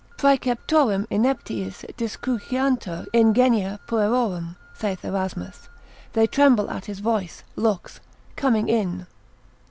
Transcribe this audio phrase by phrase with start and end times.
[0.17, 5.69] Praeceptorum ineptiis discruciantur ingenia puerorum, saith Erasmus,
[6.13, 7.99] they tremble at his voice, looks,
[8.35, 9.05] coming in.